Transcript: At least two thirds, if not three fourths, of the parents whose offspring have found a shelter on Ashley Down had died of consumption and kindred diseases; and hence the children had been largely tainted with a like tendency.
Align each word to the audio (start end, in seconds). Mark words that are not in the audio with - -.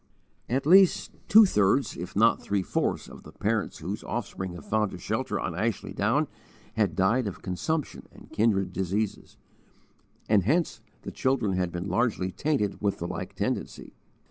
At 0.49 0.65
least 0.65 1.11
two 1.27 1.45
thirds, 1.45 1.95
if 1.95 2.15
not 2.15 2.41
three 2.41 2.63
fourths, 2.63 3.07
of 3.07 3.21
the 3.21 3.31
parents 3.31 3.77
whose 3.77 4.03
offspring 4.03 4.53
have 4.55 4.65
found 4.67 4.91
a 4.95 4.97
shelter 4.97 5.39
on 5.39 5.53
Ashley 5.53 5.93
Down 5.93 6.27
had 6.73 6.95
died 6.95 7.27
of 7.27 7.43
consumption 7.43 8.07
and 8.11 8.31
kindred 8.31 8.73
diseases; 8.73 9.37
and 10.27 10.41
hence 10.41 10.81
the 11.03 11.11
children 11.11 11.53
had 11.53 11.71
been 11.71 11.87
largely 11.87 12.31
tainted 12.31 12.81
with 12.81 12.99
a 12.99 13.05
like 13.05 13.35
tendency. 13.35 13.93